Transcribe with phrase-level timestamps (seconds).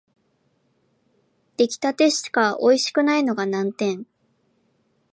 [1.57, 4.07] 出来立てしかおいしくないのが難点